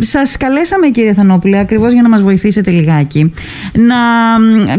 [0.00, 3.32] Σας καλέσαμε κύριε Θανόπουλε ακριβώς για να μας βοηθήσετε λιγάκι
[3.72, 3.96] να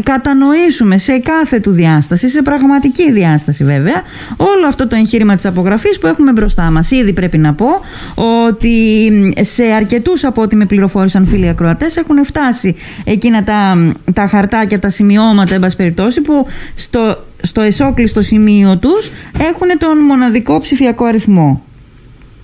[0.02, 4.02] κατανοήσουμε σε κάθε του διάσταση, σε πραγματική διάσταση βέβαια,
[4.36, 6.90] όλο αυτό το εγχείρημα της απογραφής που έχουμε μπροστά μας.
[6.90, 7.66] Ήδη πρέπει να πω
[8.14, 14.78] ότι σε αρκετούς από ό,τι με πληροφόρησαν φίλοι ακροατές έχουν φτάσει εκείνα τα, τα χαρτάκια,
[14.78, 21.64] τα σημειώματα, εν περιπτώσει, που στο, στο εσόκλειστο σημείο τους έχουν τον μοναδικό ψηφιακό αριθμό.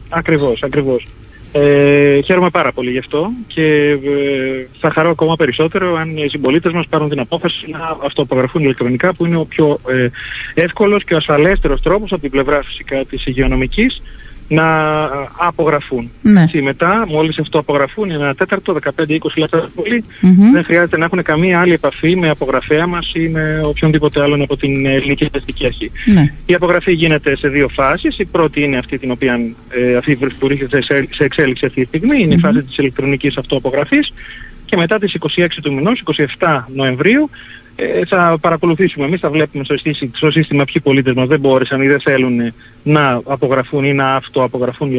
[0.09, 1.09] Ακριβώς, ακριβώς.
[1.53, 6.73] Ε, χαίρομαι πάρα πολύ γι' αυτό και ε, θα χαρώ ακόμα περισσότερο αν οι συμπολίτες
[6.73, 10.09] μας πάρουν την απόφαση να αυτοαπογραφούν ηλεκτρονικά που είναι ο πιο ε,
[10.55, 14.03] εύκολος και ο ασφαλέστερος τρόπος από την πλευρά φυσικά της υγειονομικής
[14.49, 15.05] να
[15.37, 16.11] απογραφούν.
[16.23, 16.49] Ναι.
[16.63, 20.05] μετά, μόλις αυτό απογραφούν, ένα τέταρτο, 15-20 λεπτά πολύ,
[20.53, 24.57] δεν χρειάζεται να έχουν καμία άλλη επαφή με απογραφέα μας ή με οποιονδήποτε άλλον από
[24.57, 25.91] την ελληνική αστική αρχή.
[26.05, 26.35] Ναι.
[26.47, 28.19] Η απογραφή γίνεται σε δύο φάσεις.
[28.19, 32.23] Η πρώτη είναι αυτή την οποία ε, αυτή που βρίσκεται σε εξέλιξη αυτή τη στιγμή,
[32.23, 34.13] είναι η φάση της ηλεκτρονικής αυτοαπογραφής
[34.65, 36.03] και μετά τις 26 του μηνός,
[36.39, 37.31] 27 Νοεμβρίου,
[37.81, 39.07] ε, θα παρακολουθήσουμε.
[39.07, 39.75] Εμείς θα βλέπουμε στο,
[40.13, 44.91] στο σύστημα ποιοι πολίτες μας δεν μπόρεσαν ή δεν θέλουν να απογραφούν ή να αυτοαπογραφούν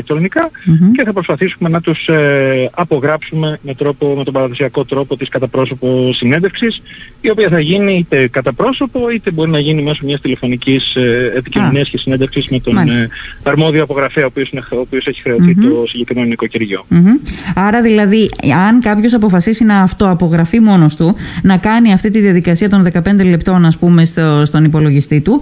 [0.94, 5.48] και θα προσπαθήσουμε να τους ε, απογράψουμε με, τρόπο, με τον παραδοσιακό τρόπο της κατά
[5.48, 6.82] πρόσωπο συνέντευξης
[7.22, 11.32] η οποία θα γίνει είτε κατά πρόσωπο είτε μπορεί να γίνει μέσω μιας τηλεφωνικής ε,
[11.36, 13.10] επικοινωνίας και συνέντευξης με τον ε,
[13.44, 16.86] αρμόδιο απογραφέα ο οποίος, είναι, ο οποίος έχει το συγκεκριμένο νοικοκυριό.
[17.56, 18.30] Άρα δηλαδή
[18.68, 23.66] αν κάποιος αποφασίσει να αυτοαπογραφεί μόνος του να κάνει αυτή τη διαδικασία των 15 λεπτών
[23.66, 25.42] ας πούμε στο, στον υπολογιστή του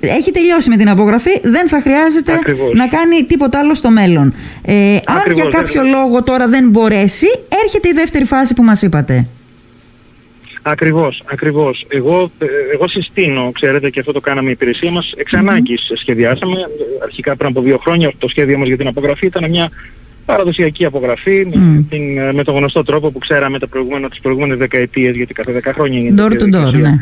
[0.00, 2.32] έχει τελειώσει με την απογραφή δεν θα χρειάζεται
[2.74, 4.34] να κάνει τίποτα άλλο στο μέλλον.
[4.62, 7.26] Ε, αν για κάποιο λόγο τώρα δεν μπορέσει,
[7.64, 9.26] έρχεται η δεύτερη φάση που μας είπατε.
[10.62, 11.86] Ακριβώς, ακριβώς.
[11.88, 16.56] Εγώ, ε, εγώ συστήνω, ξέρετε και αυτό το κάναμε η υπηρεσία μας, εξ ανάγκης σχεδιάσαμε,
[17.02, 19.70] αρχικά πριν από δύο χρόνια το σχέδιο μας για την απογραφή ήταν μια
[20.28, 25.16] παραδοσιακή απογραφή με, την, με τον γνωστό τρόπο που ξέραμε τα προηγούμενα, τις προηγούμενες δεκαετίες
[25.16, 26.92] γιατί κάθε δέκα χρόνια γίνεται door to door, ναι.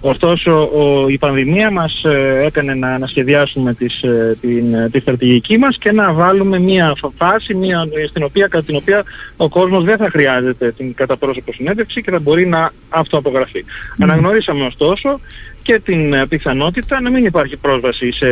[0.00, 4.98] Ωστόσο ο, η πανδημία μας ε, έκανε να, να σχεδιάσουμε τις, ε, την, ε, τη
[4.98, 9.04] στρατηγική μας και να βάλουμε μια φάση μια, στην οποία, κατά την οποία
[9.36, 13.64] ο κόσμος δεν θα χρειάζεται την καταπρόσωπο συνέντευξη και θα μπορεί να αυτοαπογραφεί.
[13.98, 15.20] Αναγνωρίσαμε ωστόσο
[15.62, 18.28] και την πιθανότητα να μην υπάρχει πρόσβαση σε,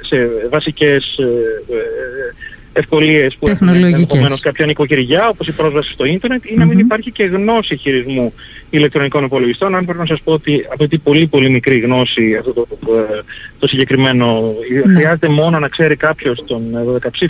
[0.00, 1.18] σε βασικές
[2.76, 7.10] ευκολίες που έχουν ενδεχομένως κάποια νοικοκυριά, όπως η πρόσβαση στο ίντερνετ, ή να μην υπάρχει
[7.10, 8.32] και γνώση χειρισμού
[8.70, 9.74] ηλεκτρονικών υπολογιστών.
[9.74, 13.22] Αν πρέπει να σας πω ότι απαιτεί πολύ πολύ μικρή γνώση αυτό το, ε,
[13.58, 14.54] το συγκεκριμένο.
[14.84, 14.94] Ναι.
[14.94, 16.62] Χρειάζεται μόνο να ξέρει κάποιος τον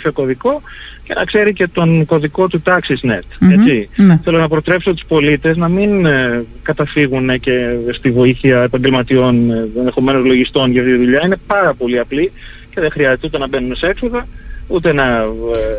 [0.01, 0.61] 12 κωδικό
[1.03, 3.51] και να ξέρει και τον κωδικό του TaxisNet.
[3.51, 3.89] Έτσι.
[3.95, 4.19] Ναι.
[4.23, 10.25] Θέλω να προτρέψω τους πολίτες να μην ε, καταφύγουν και στη βοήθεια επαγγελματιών ε, ενδεχομένως
[10.25, 11.21] λογιστών για αυτή τη δουλειά.
[11.25, 12.31] Είναι πάρα πολύ απλή
[12.73, 14.27] και δεν χρειάζεται ούτε να μπαίνουν σε έξοδα
[14.67, 15.03] ούτε να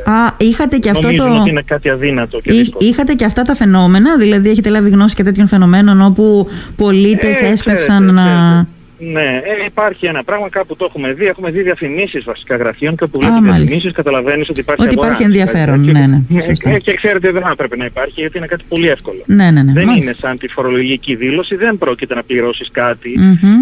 [0.06, 1.40] ε, Α, είχατε και αυτό το...
[1.40, 2.88] ότι είναι κάτι αδύνατο και δύσκολο.
[2.88, 7.46] Είχατε και αυτά τα φαινόμενα, δηλαδή έχετε λάβει γνώση και τέτοιων φαινομένων όπου πολίτες ε,
[7.46, 8.66] έσπευσαν να...
[8.98, 11.26] Ναι, ε, υπάρχει ένα πράγμα κάπου το έχουμε δει.
[11.26, 15.84] Έχουμε δει διαφημίσεις βασικά γραφείων και όπου βλέπεις διαφημίσεις καταλαβαίνεις ότι υπάρχει Ότι υπάρχει ενδιαφέρον,
[15.84, 16.22] ναι, ναι.
[16.52, 19.22] Και, και ξέρετε δεν έπρεπε να υπάρχει γιατί είναι κάτι πολύ εύκολο.
[19.26, 19.72] Ναι, ναι, ναι.
[19.72, 23.12] Δεν είναι σαν τη φορολογική δήλωση, δεν πρόκειται να πληρώσεις κάτι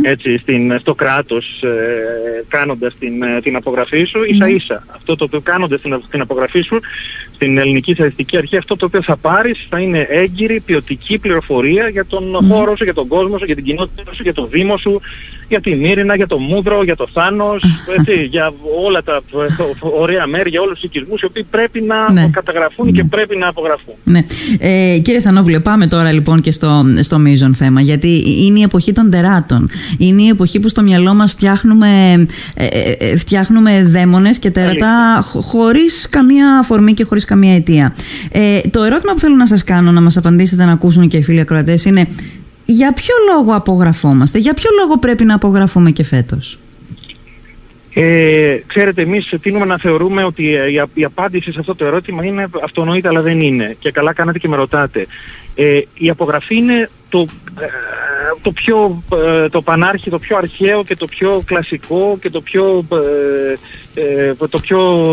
[0.02, 4.84] έτσι, στην, στο κράτος ε, κάνοντας την, ε, την απογραφή σου ίσα ίσα.
[4.94, 6.80] Αυτό το οποίο κάνοντας την, την απογραφή σου
[7.36, 12.04] στην ελληνική στατιστική αρχή αυτό το οποίο θα πάρεις θα είναι έγκυρη ποιοτική πληροφορία για
[12.04, 15.00] τον χώρο σου, για τον κόσμο σου, για την κοινότητα σου, για το δήμο σου,
[15.48, 17.64] για τη Μύρινα, για το Μούδρο, για το Θάνος,
[17.98, 18.52] έτσι, για
[18.84, 19.22] όλα τα
[19.80, 22.28] ωραία μέρη, για όλους τους οικισμούς οι οποίοι πρέπει να ναι.
[22.32, 23.08] καταγραφούν και ναι.
[23.08, 23.94] πρέπει να απογραφούν.
[24.04, 24.24] Ναι.
[24.58, 28.92] Ε, κύριε Θανόβουλε, πάμε τώρα λοιπόν και στο, στο μείζον θέμα, γιατί είναι η εποχή
[28.92, 29.70] των τεράτων.
[29.98, 31.88] Είναι η εποχή που στο μυαλό μας φτιάχνουμε,
[32.54, 37.94] ε, ε, ε φτιάχνουμε δαίμονες και τέρατα χωρίς καμία αφορμή και χωρίς καμία αιτία.
[38.30, 41.22] Ε, το ερώτημα που θέλω να σας κάνω, να μας απαντήσετε, να ακούσουν και οι
[41.22, 42.08] φίλοι ακροατές, είναι
[42.66, 46.58] για ποιο λόγο απογραφόμαστε, για ποιο λόγο πρέπει να απογραφούμε και φέτος;
[47.94, 52.24] Ε, ξέρετε, εμείς τείνουμε να θεωρούμε ότι ε, η, η απάντηση σε αυτό το ερώτημα
[52.24, 53.76] είναι αυτονοήτα, αλλά δεν είναι.
[53.78, 55.06] Και καλά κάνατε και με ρωτάτε.
[55.54, 57.26] Ε, η απογραφή είναι το,
[57.60, 57.66] ε,
[58.42, 62.84] το πιο ε, το πανάρχη, το πιο αρχαίο και το πιο κλασικό και το πιο,
[64.50, 65.04] το πιο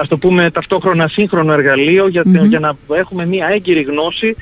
[0.00, 4.36] ας το πούμε ταυτόχρονα σύγχρονο εργαλείο για, για να έχουμε μια έγκυρη γνώση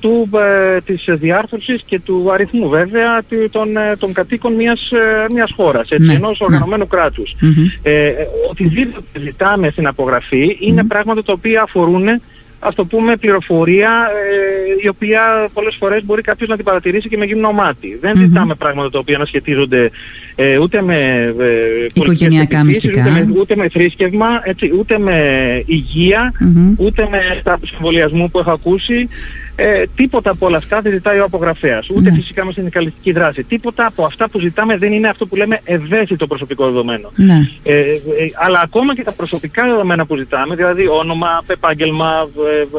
[0.00, 5.52] του, ε, της διάρθρωσης και του αριθμού βέβαια των, ε, των κατοίκων μιας, ε, μιας
[5.56, 6.46] χώρας, έτσι, ναι, ενός ναι.
[6.46, 7.34] οργανωμένου κράτους.
[7.82, 8.12] Ε,
[8.50, 12.08] οτιδήποτε ζητάμε στην απογραφή είναι πράγματα τα οποία αφορούν
[12.64, 13.90] ας το πούμε, πληροφορία
[14.78, 17.98] ε, η οποία πολλές φορές μπορεί κάποιος να την παρατηρήσει και με γυμνό μάτι.
[18.00, 19.90] Δεν ζητάμε πράγματα τα οποία να σχετίζονται
[20.34, 20.96] ε, ούτε με
[21.38, 25.16] ε, οικογενειακά μυστικά, ούτε με, ούτε με θρήσκευμα, έτσι, ούτε με
[25.66, 26.32] υγεια
[26.76, 29.08] ούτε με τα συμβολιασμού που έχω ακούσει.
[29.56, 31.88] Ε, τίποτα από όλα αυτά δεν ζητάει ο απογραφέας.
[31.90, 32.16] Ούτε Ναι.
[32.16, 33.42] φυσικά με συνδικαλιστική δράση.
[33.44, 37.10] Τίποτα από αυτά που ζητάμε δεν είναι αυτό που λέμε ευαίσθητο προσωπικό δεδομένο.
[37.16, 37.48] Ναι.
[37.62, 37.96] Ε, ε,
[38.34, 42.28] αλλά ακόμα και τα προσωπικά δεδομένα που ζητάμε, δηλαδή όνομα, επάγγελμα,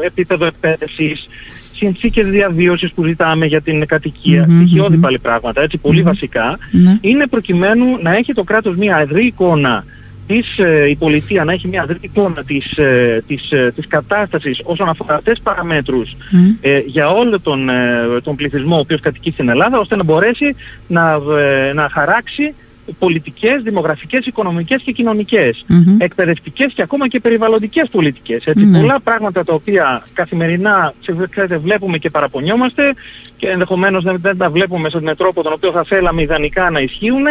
[0.02, 1.28] ε, επίπεδο εκπαίδευσης,
[1.76, 5.00] συνθήκες διαβίωσης που ζητάμε για την κατοικία, Μμμ, στοιχειώδη μμμ.
[5.00, 6.98] πάλι πράγματα, έτσι, πολύ βασικά, Ναι.
[7.00, 9.84] είναι προκειμένου να έχει το κράτος μια ευρύ εικόνα
[10.26, 14.60] της, ε, η πολιτεία να έχει μια ευρύ εικόνα της, ε, της, ε, της κατάστασης
[14.64, 16.38] όσον αφορά αυτές τις παραμέτρους Μμ.
[16.60, 17.74] ε, για όλο τον, ε,
[18.22, 20.54] τον πληθυσμό ο οποίος κατοικεί στην Ελλάδα ώστε να μπορέσει
[20.86, 22.54] να, ε, να χαράξει
[22.98, 25.96] πολιτικές, δημογραφικές, οικονομικές και κοινωνικές, Μμμ.
[26.00, 28.46] εκπαιδευτικές και ακόμα και περιβαλλοντικές πολιτικές.
[28.46, 28.80] Έτσι, Ναι.
[28.80, 32.94] Πολλά πράγματα τα οποία καθημερινά ξε- ξέρετε, βλέπουμε και παραπονιόμαστε
[33.36, 37.24] και ενδεχομένως δεν, δεν τα βλέπουμε με τρόπο τον οποίο θα θέλαμε ιδανικά να ισχύουν,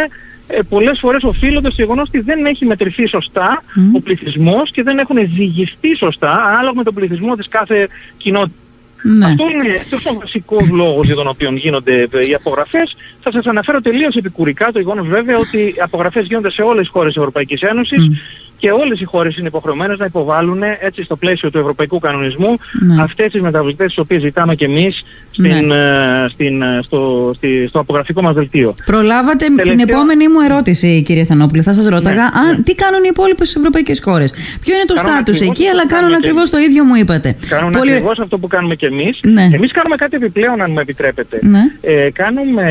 [0.48, 3.96] ε, πολλές φορές οφείλονται στο γεγονός ότι δεν έχει μετρηθεί σωστά Μμ.
[3.96, 7.88] ο πληθυσμός και δεν έχουν ζυγιστεί σωστά ανάλογα με τον πληθυσμό της κάθε
[8.18, 8.58] κοινότητας.
[9.04, 9.26] Ναι.
[9.26, 12.96] Αυτό είναι αυτός ο βασικός λόγος για τον οποίο γίνονται ε, οι απογραφές.
[13.22, 16.90] Θα σας αναφέρω τελείως επικουρικά το γεγονός βέβαια ότι οι απογραφές γίνονται σε όλες τις
[16.90, 18.14] χώρες της Ευρωπαϊκής Ένωσης Μμ.
[18.64, 23.02] Και όλες οι χώρες είναι υποχρεωμένες να υποβάλουν έτσι στο πλαίσιο του ευρωπαϊκού κανονισμού Ναι.
[23.02, 27.80] αυτές τις μεταβλητές τις οποίες ζητάμε και εμείς στην, ε, στην, ε, στο, στη- στο
[27.80, 28.76] απογραφικό μας δελτίο.
[28.86, 31.62] Προλάβατε την Τελευταίο- επόμενη μου ερώτηση, κύριε Θανόπουλε.
[31.62, 34.30] Θα σας ρώταγα Ναι, αν, τι κάνουν οι υπόλοιπες ευρωπαϊκές χώρες;
[34.62, 36.58] Ποιο είναι το Κάνουν στάτους ακριβώς εκεί, αυτό αλλά που κάνουν κάνουμε και ακριβώς το
[36.58, 37.36] ίδιο μου είπατε.
[37.50, 39.20] Κάνουν Πολύ- ακριβώς αυτό που κάνουμε και εμείς.
[39.24, 39.50] Ναι.
[39.54, 41.40] Εμείς κάνουμε κάτι επιπλέον αν μου επιτρέπετε.
[41.42, 41.62] Ναι.
[41.82, 42.66] Ε, κάνουμε,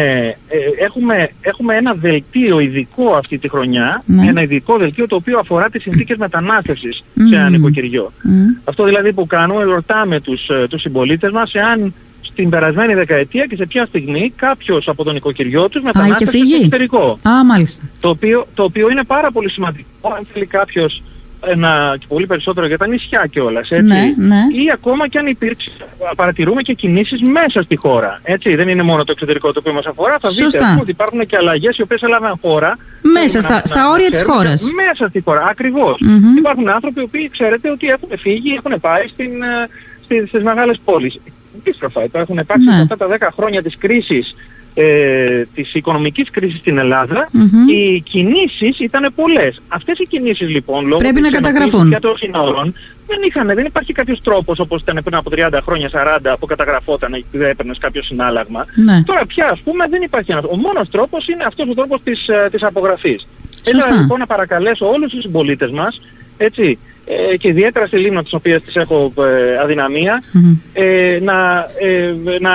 [0.49, 4.27] ε, έχουμε, έχουμε ένα δελτίο ειδικό αυτή τη χρονιά, Ναι.
[4.29, 7.29] ένα ειδικό δελτίο το οποίο αφορά τις συνθήκες μετανάστευσης Μμμ.
[7.29, 8.13] σε ένα νοικοκυριό.
[8.23, 8.45] Μμ.
[8.65, 13.57] Αυτό δηλαδή που κάνουμε, ρωτάμε τους, ε, τους συμπολίτες μας εάν στην περασμένη δεκαετία και
[13.57, 17.19] σε ποια στιγμή κάποιος από το νοικοκυριό τους μετανάστευσε φύγει; στο εξωτερικό.
[17.29, 17.83] Α, μάλιστα.
[18.01, 21.03] Το οποίο, το οποίο είναι πάρα πολύ σημαντικό αν θέλει κάποιος
[21.47, 23.85] ένα, και πολύ περισσότερο για τα νησιά κιόλας, έτσι.
[23.85, 24.37] Ναι, ναι.
[24.65, 25.71] Ή ακόμα και αν υπήρξε,
[26.17, 28.21] παρατηρούμε και κινήσεις μέσα στη χώρα.
[28.23, 30.19] Έτσι, δεν είναι μόνο το εξωτερικό το οποίο μας αφορά.
[30.21, 30.59] Θα δείτε Σωστά.
[30.65, 32.77] ας πούμε, ότι υπάρχουν και αλλαγές οι οποίες έλαβαν χώρα.
[33.03, 34.63] Μέσα Θέλουμε στα- στα όρια της ξέρουμε, χώρας.
[34.87, 35.99] Μέσα στη χώρα, ακριβώς.
[36.01, 36.37] Μμμ.
[36.37, 39.69] Υπάρχουν άνθρωποι οι οποίοι ξέρετε ότι έχουν φύγει, έχουν πάει στην, ε,
[40.05, 41.21] στις, στις μεγάλες πόλεις.
[41.59, 42.81] Αντίστροφα, υπάρχουν υπάρξει Ναι.
[42.81, 44.35] αυτά τα 10 χρόνια της κρίσης
[44.75, 47.69] ε, της οικονομικής κρίσης στην Ελλάδα, Μμμ.
[47.69, 49.63] οι κινήσεις ήταν πολλές.
[49.69, 51.91] Αυτές οι κινήσεις λοιπόν λόγω Πρέπει της να ενοποίησης καταγραφούν.
[51.91, 52.75] και των συνόρων
[53.07, 57.13] δεν, είχαν, δεν υπάρχει κάποιος τρόπος όπως ήταν πριν από 30 χρόνια, 40 που καταγραφόταν
[57.15, 58.65] ή έπαιρνες κάποιο συνάλλαγμα.
[58.85, 59.03] Ναι.
[59.03, 60.45] Τώρα πια ας πούμε δεν υπάρχει ένας.
[60.45, 63.27] Ο μόνος τρόπος είναι αυτός ο τρόπος της, ε, της απογραφής.
[63.51, 63.77] Σωστά.
[63.79, 66.01] Ήθελα λοιπόν να παρακαλέσω όλους τους συμπολίτες μας,
[66.37, 70.55] έτσι, ε, και ιδιαίτερα στη Λίμνο τις οποίες τις έχω ε, αδυναμία, Μμμ.
[70.73, 72.53] ε, να, ε, να,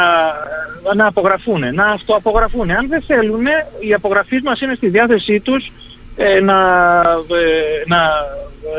[0.96, 2.72] να απογραφούν, να αυτοαπογραφούν.
[2.72, 3.46] Αν δεν θέλουν,
[3.88, 5.72] οι απογραφείς μας είναι στη διάθεσή τους
[6.16, 6.56] ε, να,
[7.12, 8.00] ε, να,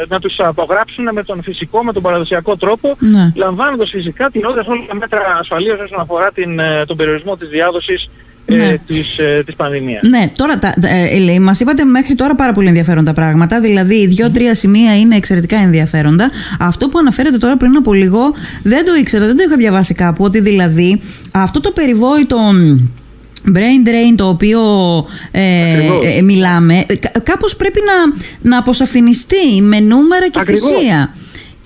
[0.08, 3.32] να τους απογράψουν με τον φυσικό, με τον παραδοσιακό τρόπο, Ναι.
[3.34, 7.48] λαμβάνοντας φυσικά την όλα όλα τα μέτρα ασφαλείας όσον αφορά την, ε, τον περιορισμό της
[7.48, 8.10] διάδοσης
[8.50, 8.74] ε, Ναι.
[8.86, 10.02] της, ε, της πανδημίας.
[10.02, 13.60] Ναι, τώρα τα, τα, ε, μας είπατε μέχρι τώρα πάρα πολύ ενδιαφέροντα πράγματα.
[13.60, 16.30] Δηλαδή, δύο-τρία σημεία είναι εξαιρετικά ενδιαφέροντα.
[16.58, 18.20] Αυτό που αναφέρετε τώρα πριν από λίγο
[18.62, 20.24] δεν το ήξερα, δεν το είχα διαβάσει κάπου.
[20.24, 21.00] Ότι δηλαδή
[21.32, 22.78] αυτό το περιβόητο μ,
[23.54, 24.60] brain drain το οποίο
[25.30, 26.04] ε, Ακριβώς.
[26.16, 28.16] ε, μιλάμε, ε, κα- κάπως πρέπει να,
[28.50, 30.70] να αποσαφινιστεί με νούμερα και Ακριβώς.
[30.70, 31.14] στοιχεία.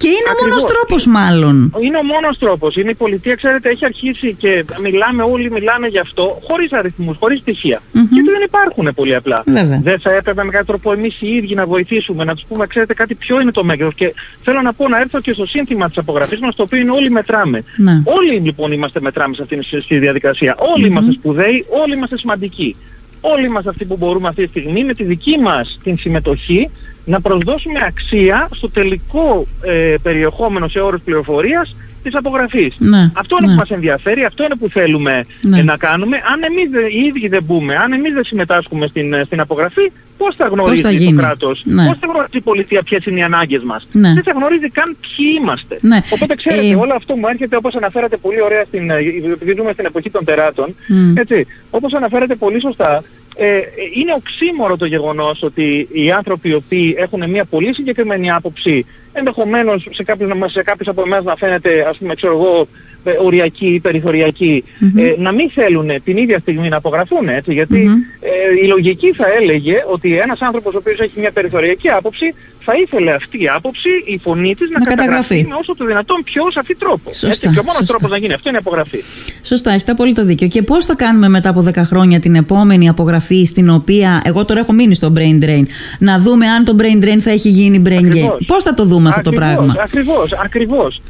[0.02, 0.72] Και είναι ο μόνος Ακριβώς.
[0.72, 1.74] τρόπος μάλλον.
[1.84, 2.76] Είναι ο μόνος τρόπος.
[2.76, 7.38] Είναι η πολιτεία, ξέρετε, έχει αρχίσει και μιλάμε όλοι, μιλάμε γι' αυτό, χωρίς αριθμούς, χωρίς
[7.40, 7.80] στοιχεία.
[7.92, 8.06] Μμμ.
[8.10, 9.42] Γιατί δεν υπάρχουν πολύ απλά.
[9.46, 9.80] Βέβαια.
[9.82, 12.94] Δεν θα έπρεπε με κάποιο τρόπο εμείς οι ίδιοι να βοηθήσουμε, να τους πούμε, ξέρετε
[12.94, 13.94] κάτι, ποιο είναι το μέγεθος.
[13.94, 16.90] Και θέλω να πω να έρθω και στο σύνθημα της απογραφής μας, το οποίο είναι
[16.90, 17.64] όλοι μετράμε.
[17.76, 18.02] Ναι.
[18.04, 20.56] Όλοι λοιπόν είμαστε μετράμε σε αυτήν στη διαδικασία.
[20.74, 20.90] Όλοι Μμμ.
[20.90, 22.76] είμαστε σπουδαίοι, όλοι είμαστε σημαντικοί.
[23.20, 26.70] Όλοι είμαστε αυτοί που μπορούμε αυτή τη στιγμή με τη δική μας την συμμετοχή
[27.04, 32.74] να προσδώσουμε αξία στο τελικό ε, περιεχόμενο σε όρους πληροφορίας της απογραφής.
[32.78, 33.52] Ναι, Αυτό είναι ναι.
[33.54, 35.58] που μας ενδιαφέρει, αυτό είναι που θέλουμε Ναι.
[35.58, 36.16] ε, να κάνουμε.
[36.32, 39.92] Αν εμείς δεν- οι ίδιοι δεν μπούμε, αν εμείς δεν συμμετάσχουμε στην, ε, στην απογραφή,
[40.18, 41.16] πώς θα γνωρίζει θα το γίνει.
[41.22, 41.86] κράτος, Ναι.
[41.86, 43.86] πώς θα γνωρίζει η πολιτεία ποιες είναι οι ανάγκες μας.
[43.92, 44.12] Ναι.
[44.14, 45.78] Δεν θα γνωρίζει καν ποιοι είμαστε.
[45.80, 46.00] Ναι.
[46.10, 48.94] Οπότε ξέρετε, Ε, όλο αυτό μου έρχεται όπως αναφέρατε πολύ ωραία στην, ε,
[49.32, 51.16] επειδή ζούμε στην εποχή των τεράτων, Μμ.
[51.16, 53.02] έτσι, όπως αναφέρατε πολύ σωστά,
[53.36, 58.30] ε, ε, είναι οξύμορο το γεγονός ότι οι άνθρωποι οι οποίοι έχουν μια πολύ συγκεκριμένη
[58.30, 62.68] άποψη, ενδεχομένως σε κάποιους, σε κάποιους από εμάς να φαίνεται, ας πούμε, ξέρω εγώ,
[63.04, 64.64] ε, οριακοί ή περιθωριακοί
[64.96, 67.88] ε, να μην θέλουν την ίδια στιγμή να απογραφούν έτσι γιατί
[68.20, 72.72] ε, η λογική θα έλεγε ότι ένας άνθρωπος ο οποίος έχει μια περιθωριακή άποψη θα
[72.76, 76.50] ήθελε αυτή η άποψη, η φωνή της να, να καταγραφεί με όσο το δυνατόν πιο
[76.50, 77.10] σαφή τρόπο.
[77.10, 78.98] Σωστά, έτσι, και ο μόνος τρόπος να γίνει αυτό είναι η απογραφή.
[79.42, 80.48] Σωστά, έχετε απόλυτο δίκιο.
[80.48, 84.60] Και πώς θα κάνουμε μετά από 10 χρόνια την επόμενη απογραφή στην οποία εγώ τώρα
[84.60, 85.62] έχω μείνει στο brain drain
[85.98, 88.38] να δούμε αν το brain drain θα έχει γίνει brain gain.
[88.46, 89.74] Πώς θα το δούμε αυτό το πράγμα.
[89.78, 91.00] Ακριβώς, ακριβώς.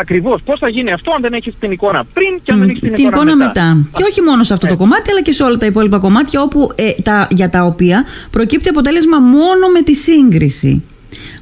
[0.00, 0.42] Ακριβώς.
[0.42, 2.92] Πώς θα γίνει αυτό αν δεν έχεις την εικόνα πριν και αν δεν έχεις την,
[2.92, 3.86] την εικόνα, μετά.
[3.92, 6.72] Και όχι μόνο σε αυτό το κομμάτι, αλλά και σε όλα τα υπόλοιπα κομμάτια όπου,
[6.74, 10.82] ε, τα, για τα οποία προκύπτει αποτέλεσμα μόνο με τη σύγκριση.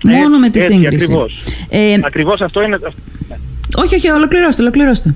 [0.02, 1.04] Μόνο με τη έτσι, σύγκριση.
[1.04, 1.44] Ακριβώς.
[1.68, 2.78] Ε, ακριβώς αυτό είναι...
[3.74, 5.14] Όχι, όχι, ολοκληρώστε, ολοκληρώστε.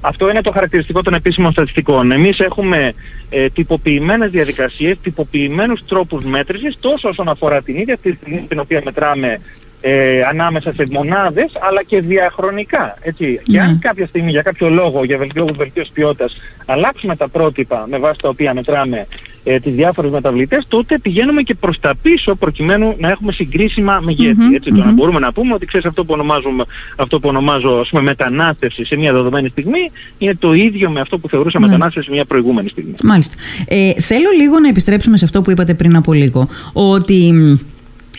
[0.00, 2.12] Αυτό είναι το χαρακτηριστικό των επίσημων στατιστικών.
[2.12, 2.92] Εμείς έχουμε
[3.30, 8.80] ε, τυποποιημένες διαδικασίες, τυποποιημένους τρόπους μέτρησης, τόσο όσον αφορά την ίδια τη στιγμή την οποία
[8.84, 9.40] μετράμε
[9.86, 12.96] ε, ανάμεσα σε μονάδες αλλά και διαχρονικά.
[13.00, 13.40] Έτσι.
[13.42, 13.78] Και αν ναι.
[13.80, 16.36] κάποια στιγμή για κάποιο λόγο, για βελτίωση, βελτίωση ποιότητας,
[16.66, 19.06] αλλάξουμε τα πρότυπα με βάση τα οποία μετράμε
[19.44, 24.54] ε, τις διάφορες μεταβλητές, τότε πηγαίνουμε και προς τα πίσω προκειμένου να έχουμε συγκρίσιμα μεγέθη.
[24.54, 26.64] έτσι, το να μπορούμε να πούμε ότι ξέρεις αυτό που, ονομάζουμε,
[26.96, 31.18] αυτό που ονομάζω ας πούμε, μετανάστευση σε μια δεδομένη στιγμή είναι το ίδιο με αυτό
[31.18, 31.66] που θεωρούσα ναι.
[31.66, 32.94] μετανάστευση σε μια προηγούμενη στιγμή.
[33.02, 33.34] Μάλιστα.
[33.68, 37.34] Ε, θέλω λίγο να επιστρέψουμε σε αυτό που είπατε πριν από λίγο, ότι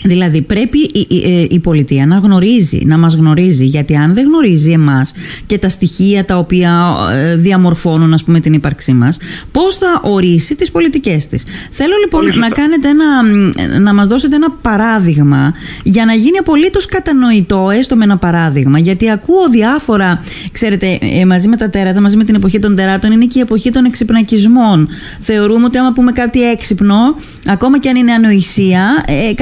[0.04, 1.08] Δηλαδή πρέπει η,
[1.50, 5.14] η, πολιτεία να γνωρίζει, να μας γνωρίζει γιατί αν δεν γνωρίζει εμάς
[5.46, 9.18] και τα στοιχεία τα οποία ε, διαμορφώνουν ας πούμε την ύπαρξή μας
[9.52, 11.44] πώς θα ορίσει τις πολιτικές της.
[11.72, 17.70] Θέλω λοιπόν να, κάνετε ένα, να μας δώσετε ένα παράδειγμα για να γίνει απολύτως κατανοητό
[17.70, 22.24] έστω με ένα παράδειγμα γιατί ακούω διάφορα, ξέρετε ε, μαζί με τα τέρατα, μαζί με
[22.24, 24.88] την εποχή των τεράτων είναι και η εποχή των εξυπνακισμών.
[25.20, 27.16] Θεωρούμε ότι άμα πούμε κάτι έξυπνο
[27.48, 29.34] ακόμα και αν είναι ανοησία ε,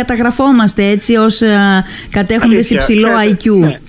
[0.44, 3.60] καταγραφόμαστε έτσι ως ε, κατέχοντες υψηλό IQ.
[3.60, 3.80] Ναι.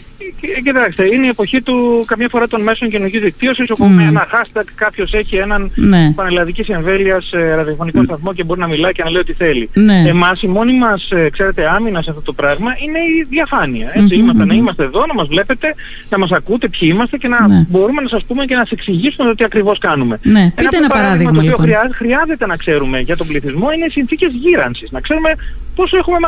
[0.65, 4.65] Κοιτάξτε, είναι η εποχή του καμιά φορά των μέσων κοινωνικής δικτύωσης όπου με ένα hashtag
[4.75, 6.13] κάποιος έχει έναν ναι.
[6.13, 8.05] πανελλαδικής εμβέλειας σε ραδιοφωνικό mm.
[8.05, 9.71] σταθμό και μπορεί να μιλάει και να λέει ό,τι θέλει.
[9.75, 10.05] Ναι.
[10.09, 13.91] Εμάς η μόνη μας, ε, ξέρετε, άμυνα σε αυτό το πράγμα είναι η διαφάνεια.
[13.95, 15.75] Έτσι, είμαστε, να είμαστε εδώ, να μας βλέπετε,
[16.09, 17.67] να μας ακούτε ποιοι είμαστε και να ναι.
[17.69, 20.19] μπορούμε να σας πούμε και να σας εξηγήσουμε το τι ακριβώς κάνουμε.
[20.23, 20.53] Ναι.
[20.55, 21.95] Ένα, ένα παράδειγμα, το οποίο λοιπόν.
[21.95, 24.91] χρειάζεται να ξέρουμε για τον πληθυσμό είναι οι συνθήκες γύρανσης.
[24.91, 25.31] Να ξέρουμε
[25.75, 26.19] πόσο έχουμε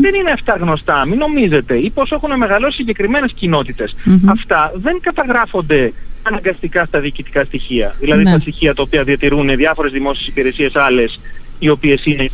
[0.00, 3.94] Δεν είναι αυτά γνωστά, μην νομίζετε, ή πόσο έχουν μεγαλώσει συγκεκριμένες
[4.26, 5.92] Αυτά δεν καταγράφονται
[6.22, 7.94] αναγκαστικά στα διοικητικά στοιχεία.
[8.00, 8.32] Δηλαδή ναι.
[8.32, 11.20] τα στοιχεία τα οποία διατηρούν διάφορες δημόσιες υπηρεσίες άλλες
[11.58, 12.26] οι οποίες, είναι,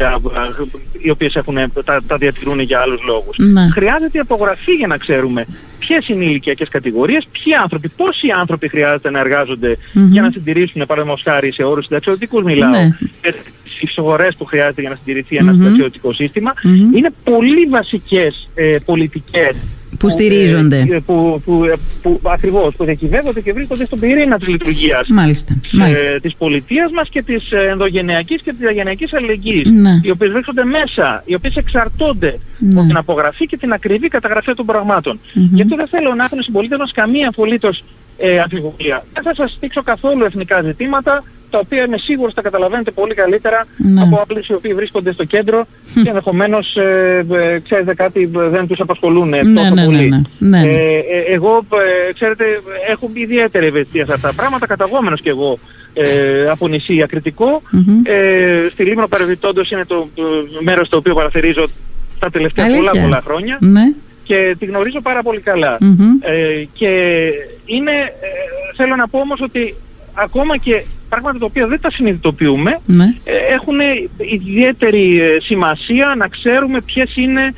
[1.02, 3.38] οι οποίες έχουν, τα, τα διατηρούν για άλλους λόγους.
[3.38, 3.68] Ναι.
[3.70, 5.47] Χρειάζεται η απογραφή για να ξέρουμε
[5.78, 10.87] ποιες είναι οι ηλικιακές κατηγορίες, ποιοι άνθρωποι, πόσοι άνθρωποι χρειάζεται να εργαζονται για να συντηρήσουν,
[10.87, 12.97] παραδείγματος χάρη σε όρους συνταξιωτικούς μιλάω, ναι.
[13.23, 16.52] και τις εισαγορές που χρειάζεται για να συντηρηθεί ένα συνταξιωτικό σύστημα.
[16.94, 19.56] Είναι πολύ βασικές ε, πολιτικές
[19.99, 20.87] που στηρίζονται.
[20.90, 25.54] Ε, που, που, ε, που, ακριβώς, που διακυβεύονται και βρίσκονται στον πυρήνα της λειτουργίας μάλιστα,
[25.87, 29.71] ε, της πολιτείας μας και της ενδογενειακής και της διαγενειακής αλληλεγγύης.
[29.71, 30.00] Ναι.
[30.02, 32.78] Οι οποίες βρίσκονται μέσα, οι οποίες εξαρτώνται ναι.
[32.78, 35.18] από την απογραφή και την ακριβή καταγραφή των πραγμάτων.
[35.18, 35.49] Mm-hmm.
[35.52, 37.85] Γι' αυτό δεν θέλω να έχουν οι συμπολίτες μας καμία απολύτως
[38.18, 39.04] ε, αμφιβολία.
[39.12, 43.67] Δεν θα σας δείξω καθόλου εθνικά ζητήματα, τα οποία είμαι σίγουρος θα καταλαβαίνετε πολύ καλύτερα
[43.76, 44.02] ναι.
[44.02, 45.67] από άλλους οι οποίοι βρίσκονται στο κέντρο
[46.02, 50.26] και ενδεχομένως, ε, ε, ξέρετε κάτι, δεν τους απασχολούν ε, ναι, τόσο ναι, πολύ.
[50.38, 51.67] Ναι, ε, ε, εγώ,
[52.09, 52.45] ε, ξέρετε,
[52.88, 55.59] έχω ιδιαίτερη ευαισθησία σε αυτά τα πράγματα, καταγόμενος κι εγώ
[55.95, 57.62] ε, από νησί ακριτικό.
[58.02, 60.23] Ε, στη Λίμνο παρεμπιπτόντως είναι το, το
[60.61, 61.64] μέρος το οποίο παραθερίζω
[62.19, 63.59] τα τελευταία πολλά πολλά χρόνια.
[63.61, 63.83] Ναι
[64.28, 65.43] και τη γνωρίζω πάρα πολύ
[66.21, 66.90] Ε, και
[67.64, 68.28] είναι, ε,
[68.76, 69.75] θέλω να πω όμως ότι
[70.18, 73.04] ακόμα και πράγματα τα οποία δεν τα συνειδητοποιούμε ναι.
[73.25, 73.78] ε, έχουν
[74.16, 77.54] ιδιαίτερη ε, σημασία να ξέρουμε ποιες είναι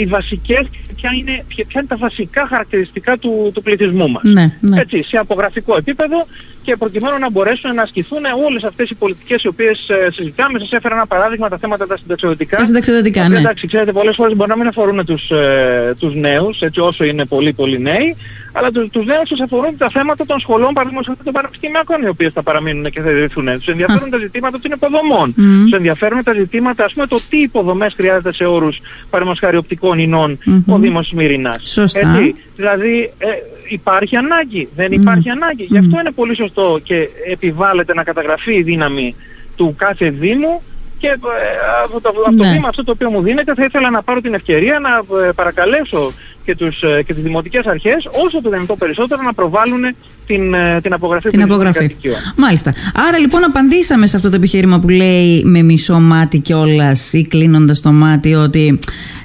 [0.00, 0.66] οι βασικές
[1.00, 4.22] ποια είναι, ποια είναι τα βασικά χαρακτηριστικά του, του πληθυσμού μας.
[4.22, 4.80] Ναι, ναι.
[4.80, 6.26] Έτσι, σε απογραφικό επίπεδο
[6.62, 10.58] και προκειμένου να μπορέσουν να ασκηθούν όλες αυτές οι πολιτικές οι οποίες ε, συζητάμε.
[10.58, 12.56] Σας έφερα ένα παράδειγμα τα θέματα τα συνταξιοδοτικά.
[12.56, 13.38] Τα συνταξιοδοτικά, ναι.
[13.38, 17.24] Εντάξει, ξέρετε, πολλές φορές μπορεί να μην αφορούν τους, ε, τους νέους, έτσι όσο είναι
[17.24, 18.16] πολύ πολύ νέοι,
[18.52, 22.32] αλλά τους, τους νέους τους αφορούν τα θέματα των σχολών, παραδείγματος των πανεπιστημιακών, οι οποίες
[22.32, 23.46] θα παραμείνουν και θα ιδρυθούν.
[23.56, 25.34] Τους ενδιαφέρουν τα ζητήματα των υποδομών.
[25.38, 25.62] Mm.
[25.62, 28.80] Τους ενδιαφέρουν τα ζητήματα, ας πούμε, το τι υποδομές χρειάζεται σε όρους,
[29.10, 30.74] παραδείγματος χάρη οπτικών ινών, mm-hmm.
[30.74, 31.70] ο Δήμος Μυρινάς.
[31.70, 31.98] Σωστά.
[31.98, 33.26] Έτσι, δηλαδή, ε,
[33.68, 35.36] υπάρχει ανάγκη, δεν υπάρχει mm.
[35.42, 35.64] ανάγκη.
[35.64, 39.14] Γι' αυτό είναι πολύ σωστό και επιβάλλεται να καταγραφεί η δύναμη
[39.56, 40.62] του κάθε Δήμου
[40.98, 41.16] και ε,
[41.84, 42.52] από το, από το ναι.
[42.52, 46.12] βήμα αυτό το οποίο μου δίνεται θα ήθελα να πάρω την ευκαιρία να ε, παρακαλέσω
[46.44, 49.82] και, τους, ε, και τις δημοτικές αρχές όσο το δυνατό περισσότερο να προβάλλουν
[50.26, 51.96] την, την απογραφή την απογραφή.
[52.36, 52.72] Μάλιστα.
[53.08, 57.80] Άρα λοιπόν απαντήσαμε σε αυτό το επιχείρημα που λέει με μισό μάτι κιόλας ή κλείνοντας
[57.80, 58.78] το μάτι ότι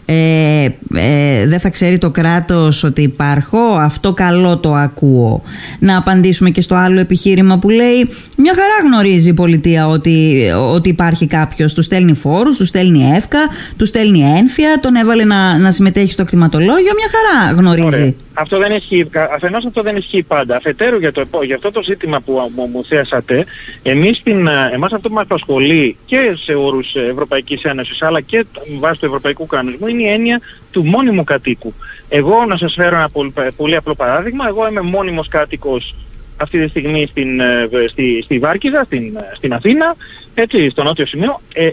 [0.05, 5.43] ε, ε, δεν θα ξέρει το κράτος ότι υπάρχω, αυτό καλό το ακούω.
[5.79, 10.89] Να απαντήσουμε και στο άλλο επιχείρημα που λέει μια χαρά γνωρίζει η πολιτεία ότι, ότι
[10.89, 13.39] υπάρχει κάποιος, τους στέλνει φόρους, τους στέλνει εύκα,
[13.77, 18.15] τους στέλνει ένφια, τον έβαλε να, να συμμετέχει στο κτηματολόγιο, μια χαρά γνωρίζει.
[18.33, 20.55] Αυτό δεν ισχύει, αφενός αυτό δεν ισχύει πάντα.
[20.55, 23.45] Αφετέρου για, το, για αυτό το ζήτημα που μου, μου θέσατε,
[23.83, 28.45] εμείς την, εμάς αυτό που μας απασχολεί και σε όρους Ευρωπαϊκής Ένωσης αλλά και
[28.79, 31.73] βάσει του Ευρωπαϊκού Κανονισμού είναι η έννοια του μόνιμου κατοίκου.
[32.09, 34.47] Εγώ να σας φέρω ένα πολύ, πολύ απλό παράδειγμα.
[34.47, 35.95] Εγώ είμαι μόνιμος κάτοικος
[36.37, 39.95] αυτή τη στιγμή στην, ε, στη, στη Βάρκιζα, στην, στην Αθήνα,
[40.33, 41.41] έτσι, στο νότιο σημείο.
[41.53, 41.69] Ε,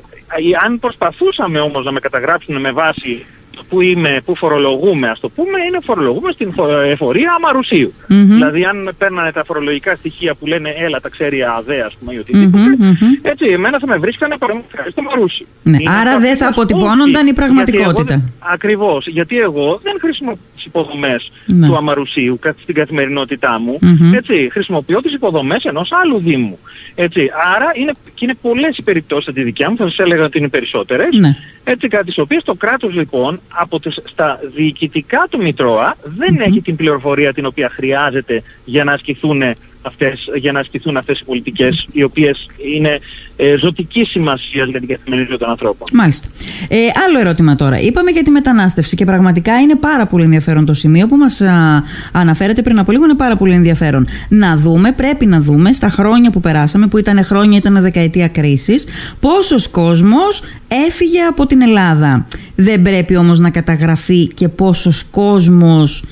[0.65, 3.25] αν προσπαθούσαμε όμως να με καταγράψουν με βάση
[3.69, 6.53] που, είμαι, που φορολογούμε, ας το πούμε, είναι φορολογούμε στην
[6.87, 7.93] εφορία αμαρουσίου.
[7.97, 8.07] Mm-hmm.
[8.09, 12.19] Δηλαδή, αν παίρνανε τα φορολογικά στοιχεία που λένε έλα, τα ξέρει ΑΔΕ, ας πούμε, ή
[12.19, 13.29] οτιδήποτε, mm-hmm.
[13.31, 15.47] έτσι, εμένα θα με βρίσκανε παραδείγματος στο Μαρούσι.
[15.63, 15.77] Ναι.
[16.01, 18.15] Άρα δεν θα αποτυπώνονταν η πραγματικότητα.
[18.15, 19.07] Γιατί εγώ, ακριβώς.
[19.07, 21.67] Γιατί εγώ δεν χρησιμοποιώ τις υποδομές ναι.
[21.67, 23.79] του αμαρουσίου στην καθημερινότητά μου.
[23.83, 24.17] Mm-hmm.
[24.17, 26.59] Έτσι, χρησιμοποιώ τις υποδομές ενός άλλου Δήμου.
[26.95, 30.39] Έτσι, άρα είναι, και είναι πολλές οι περιπτώσεις τη δικιά μου, θα σας έλεγα ότι
[30.39, 31.15] είναι περισσότερες.
[31.15, 31.37] Ναι.
[31.65, 36.61] Έτσι, κάτι τις οποίες το κράτος λοιπόν από τις, στα διοικητικά του Μητρώα δεν έχει
[36.61, 39.43] την πληροφορία την οποία χρειάζεται για να ασκηθούν
[39.83, 42.99] αυτές, για να ασκηθούν αυτές οι πολιτικές οι οποίες είναι
[43.37, 45.89] ε, ζωτική σημασία για την καθημερινή ζωή των ανθρώπων.
[45.93, 46.29] Μάλιστα.
[46.69, 47.81] Ε, άλλο ερώτημα τώρα.
[47.81, 51.83] Είπαμε για τη μετανάστευση και πραγματικά είναι πάρα πολύ ενδιαφέρον το σημείο που μας α,
[52.13, 54.07] αναφέρετε πριν από λίγο είναι πάρα πολύ ενδιαφέρον.
[54.29, 58.87] Να δούμε, πρέπει να δούμε στα χρόνια που περάσαμε, που ήταν χρόνια, ήταν δεκαετία κρίσης,
[59.21, 60.43] πόσος κόσμος
[60.89, 62.27] έφυγε από την Ελλάδα.
[62.57, 66.05] Δεν πρέπει όμως να καταγραφεί και πόσος κόσμος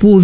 [0.00, 0.22] που,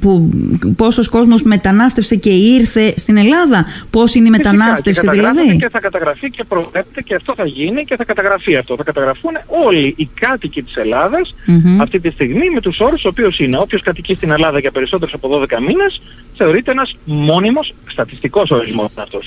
[0.00, 0.30] που,
[0.76, 5.80] πόσος κόσμος μετανάστευσε και ήρθε στην Ελλάδα, πώς είναι η μετανάστευση και δηλαδή; Και θα
[5.80, 8.76] καταγραφεί και προβλέπεται και αυτό θα γίνει και θα καταγραφεί αυτό.
[8.76, 9.32] Θα καταγραφούν
[9.66, 11.34] όλοι οι κάτοικοι της ελλαδας
[11.80, 13.58] αυτή τη στιγμή με τους όρους ο οποίος είναι.
[13.58, 16.00] Όποιος κατοικεί στην Ελλάδα για περισσότερους από 12 μήνες
[16.36, 19.26] θεωρείται ένας μόνιμος στατιστικός ορισμός αυτός,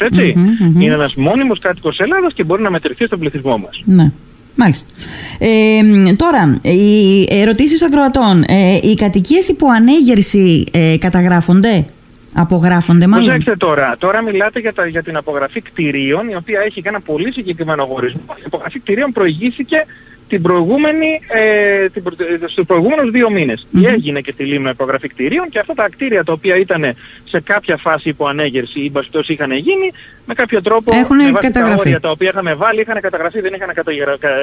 [0.80, 3.82] Είναι ένας μόνιμος κάτοικος Ελλάδας και μπορεί να μετρηθεί στον πληθυσμό μας.
[3.86, 4.12] Ναι.
[4.56, 4.90] Μάλιστα.
[5.40, 5.82] Ε,
[6.16, 8.44] τώρα, οι ερωτήσεις ακροατών.
[8.48, 11.86] Ε, οι κατοικίες υπό ανέγερση ε, καταγράφονται,
[12.34, 13.96] απογράφονται μάλλον; Προσέξτε τώρα.
[14.00, 18.36] Τώρα μιλάτε για, τα, για την απογραφή κτηρίων, η οποία έχει ένα πολύ συγκεκριμένο ορισμό.
[18.40, 19.86] Η απογραφή κτηρίων προηγήθηκε
[20.28, 22.04] την προηγούμενη, ε, την,
[22.48, 23.68] στους προηγούμενους δύο μήνες.
[23.74, 23.94] Mm-hmm.
[23.94, 27.78] Έγινε και στη Λίμνο υπογραφή κτηρίων και αυτά τα κτίρια τα οποία ήταν σε κάποια
[27.78, 29.92] φάση υπό ανέγερση ή μπαστός είχαν γίνει,
[30.26, 33.54] με κάποιο τρόπο Έχουν με βάση τα όρια τα οποία είχαμε βάλει είχαν καταγραφεί, δεν
[33.54, 33.70] είχαν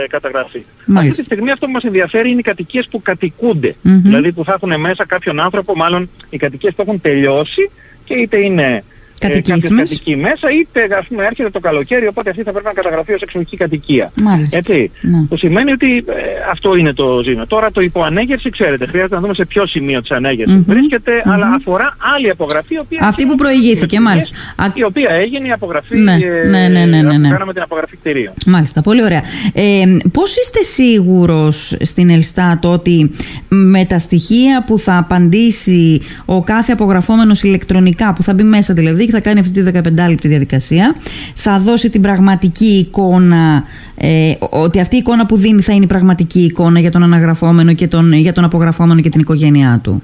[0.08, 0.64] καταγραφεί.
[0.84, 1.10] Μάλιστα.
[1.10, 3.70] Αυτή τη στιγμή αυτό που μας ενδιαφέρει είναι οι κατοικίες που κατοικούνται.
[3.70, 4.00] Mm-hmm.
[4.02, 7.70] Δηλαδή που θα έχουν μέσα κάποιον άνθρωπο, μάλλον οι κατοικίες που έχουν τελειώσει
[8.04, 8.84] και είτε είναι
[9.28, 9.90] κατοικήσιμες.
[9.90, 13.12] Ε, κατοικεί μέσα, είτε ας πούμε έρχεται το καλοκαίρι, οπότε αυτή θα πρέπει να καταγραφεί
[13.12, 14.12] ως εξοχική κατοικία.
[14.14, 14.56] Μάλιστα.
[14.56, 14.90] Έτσι.
[15.00, 15.24] Ναι.
[15.28, 16.12] Το σημαίνει ότι ε,
[16.50, 17.46] αυτό είναι το ζήτημα.
[17.46, 20.64] Τώρα το υποανέγερση, ξέρετε, χρειάζεται να δούμε σε ποιο σημείο της ανέγερσης mm-hmm.
[20.66, 21.32] βρίσκεται, mm-hmm.
[21.32, 22.78] αλλά αφορά άλλη απογραφή.
[22.78, 24.36] Οποία αυτή που προηγήθηκε, μάλιστα.
[24.74, 27.28] Η οποία έγινε η απογραφή, ναι, ε, ναι, ναι, ναι, ναι, ναι.
[27.28, 28.32] κάναμε την απογραφή κτηρίων.
[28.46, 29.22] Μάλιστα, πολύ ωραία.
[29.52, 33.10] Ε, πώς είστε σίγουρος στην Ελστάτ ότι
[33.48, 39.04] με τα στοιχεία που θα απαντήσει ο κάθε απογραφόμενος ηλεκτρονικά, που θα μπει μέσα δηλαδή
[39.04, 40.94] και θα κάνει αυτή τη 15 λεπτή διαδικασία,
[41.34, 43.64] θα δώσει την πραγματική εικόνα,
[43.96, 47.72] ε, ότι αυτή η εικόνα που δίνει θα είναι η πραγματική εικόνα για τον αναγραφόμενο
[47.72, 50.02] και τον, για τον απογραφόμενο και την οικογένειά του.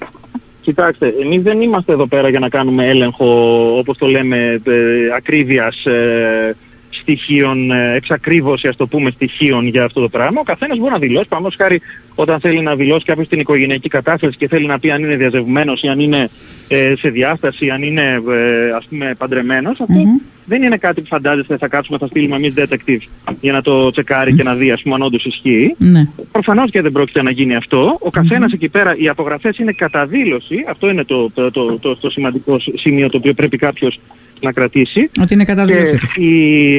[0.60, 3.26] Κοιτάξτε, εμείς δεν είμαστε εδώ πέρα για να κάνουμε έλεγχο,
[3.78, 4.72] όπως το λέμε, ε,
[5.16, 6.56] ακρίβειας ε,
[7.00, 10.40] στοιχείων, ε, εξακρίβωση ας το πούμε στοιχείων για αυτό το πράγμα.
[10.40, 11.80] Ο καθένας μπορεί να δηλώσει, πάνω χάρη
[12.14, 15.82] όταν θέλει να δηλώσει κάποιος την οικογενειακή κατάσταση και θέλει να πει αν είναι διαζευμένος
[15.82, 16.28] ή αν είναι
[16.68, 19.94] ε, σε διάσταση, αν είναι ε, ας πούμε παντρεμένος, αυτό
[20.48, 24.34] δεν είναι κάτι που φαντάζεστε θα κάτσουμε, θα στείλουμε εμείς detectives για να το τσεκάρει
[24.34, 25.74] και να δει ας πούμε αν όντως ισχύει.
[25.78, 26.08] Ναι.
[26.32, 27.96] Προφανώς και δεν πρόκειται να γίνει αυτό.
[28.00, 30.64] Ο καθένας εκεί πέρα, οι απογραφές είναι κατά δήλωση.
[30.68, 34.00] Αυτό είναι το, το, το, το, το σημαντικό σημείο το οποίο πρέπει κάποιος
[34.40, 35.10] να κρατήσει.
[35.20, 35.98] Ότι είναι κατά δήλωση.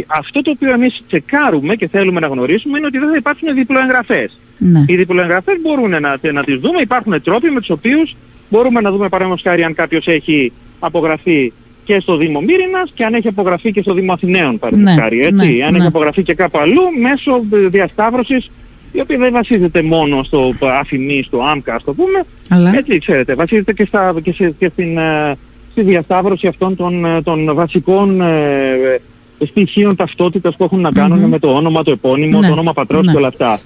[0.08, 4.39] αυτό το οποίο εμείς τσεκάρουμε και θέλουμε να γνωρίσουμε είναι ότι δεν θα υπάρξουν διπλοεγγραφές.
[4.58, 4.84] Ναι.
[4.88, 6.82] Οι διπλοεγγραφές μπορούν να, να τις δούμε.
[6.82, 8.15] Υπάρχουν τρόποι με τους οποίους
[8.49, 11.53] μπορούμε να δούμε παραδείγματος χάρη αν κάποιος έχει απογραφεί
[11.89, 15.19] και στο Δήμο Μύρινας και αν έχει απογραφεί και στο Δήμο Αθηναίων παραδείγματος ναι, χάρη.
[15.19, 15.32] Έτσι.
[15.34, 15.78] Ναι, αν ναι.
[15.78, 18.49] έχει απογραφεί και κάπου αλλού μέσω διασταύρωσης
[18.91, 22.25] η οποία δεν βασίζεται μόνο στο αφημί, στο άμκα, ας το πούμε.
[22.49, 22.75] Αλλά...
[22.75, 25.36] Έτσι, ξέρετε, βασίζεται και, στα, και, σε, και στην, ε,
[25.71, 29.02] στη διασταύρωση αυτών των, ε, των βασικών ε,
[29.45, 32.47] στοιχείων ταυτότητας που έχουν να κανουν με το όνομα, το επώνυμο, ναι.
[32.47, 33.12] το όνομα πατρός ναι.
[33.12, 33.60] και όλα αυτά.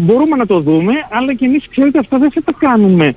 [0.00, 3.14] μπορούμε να το δούμε, αλλά και εμείς ξέρετε αυτά δεν θα τα κάνουμε.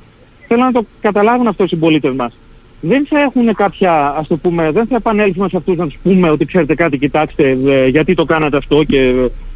[0.47, 2.33] Θέλω να το καταλάβουν αυτό οι συμπολίτες μας.
[2.81, 6.29] Δεν θα έχουν κάποια, ας το πούμε, δεν θα επανέλθουμε σε αυτούς να τους πούμε
[6.29, 9.13] ότι ξέρετε κάτι, κοιτάξτε, ε, γιατί το κάνατε αυτό και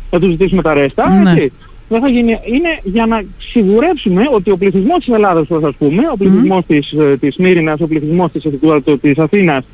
[0.09, 1.09] θα τους ζητήσουμε τα ρέστα.
[1.09, 1.31] Ναι.
[1.31, 1.51] Έτσι.
[1.89, 6.17] δεν θα γίνει, είναι για να σιγουρέψουμε ότι ο πληθυσμός της Ελλάδας, ας πούμε, ο
[6.17, 6.67] πληθυσμός mm.
[6.67, 8.43] της, ε, της Μύρινας, ο πληθυσμός της,
[9.01, 9.65] της Αθήνας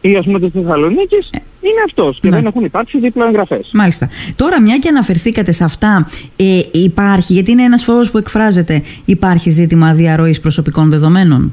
[0.00, 2.36] ή ας πούμε της Θεσσαλονίκης ε, είναι αυτός και ναι.
[2.36, 3.70] δεν έχουν υπάρξει δίπλα εγγραφές.
[3.72, 4.08] Μάλιστα.
[4.36, 9.50] Τώρα μια και αναφερθήκατε σε αυτά, ε, υπάρχει, γιατί είναι ένας φόβος που εκφράζεται, υπάρχει
[9.50, 11.52] ζήτημα διαρροής προσωπικών δεδομένων;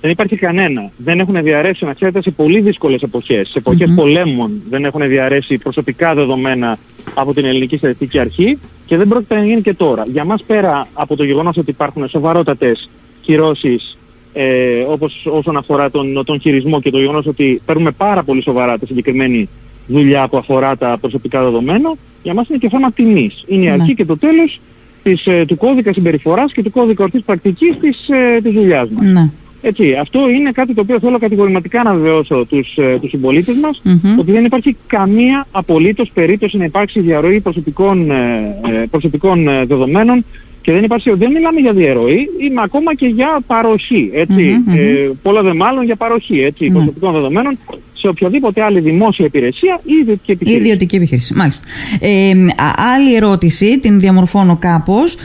[0.00, 0.90] Δεν υπάρχει κανένα.
[0.96, 3.48] Δεν έχουν διαρρέσει, να ξέρετε, σε πολύ δύσκολες εποχές.
[3.48, 6.78] Σε εποχές πολέμων δεν έχουν διαρρέσει προσωπικά δεδομένα
[7.14, 10.04] από την Ελληνική Στατιστική Αρχή και δεν πρόκειται να γίνει και τώρα.
[10.06, 13.98] Για μας πέρα από το γεγονός ότι υπάρχουν σοβαρότατες κυρώσεις
[14.32, 18.78] ε, όπως όσον αφορά τον, τον χειρισμό και το γεγονός ότι παίρνουμε πάρα πολύ σοβαρά
[18.78, 19.48] τη συγκεκριμένη
[19.86, 23.44] δουλειά που αφορά τα προσωπικά δεδομένα, για μας είναι και θέμα τιμής.
[23.46, 23.72] Είναι η ναι.
[23.72, 24.60] αρχή και το τέλος
[25.02, 29.04] της, ε, του κώδικα συμπεριφοράς και του κώδικα ορθής πρακτικής της, ε, της δουλειάς μας.
[29.04, 29.30] Ναι.
[29.60, 33.82] Έτσι, αυτό είναι κάτι το οποίο θέλω κατηγορηματικά να βεβαιώσω τους, ε, τους συμπολίτες μας,
[34.18, 40.24] ότι δεν υπάρχει καμία απολύτως περίπτωση να υπάρξει διαρροή προσωπικών, ε, ε, προσωπικών δεδομένων
[40.62, 44.10] και δεν υπάρχει, δεν μιλάμε για διαρροή, είμαι ακόμα και για παροχή,
[44.76, 47.58] Ε, πολλά δε μάλλον για παροχή, έτσι, προσωπικών δεδομένων
[47.98, 50.62] σε οποιαδήποτε άλλη δημόσια υπηρεσία ή ιδιωτική επιχείρηση.
[50.62, 51.66] Ιδιωτική επιχείρηση, μάλιστα.
[52.00, 52.32] Ε,
[52.94, 55.16] άλλη ερώτηση, την διαμορφώνω κάπως.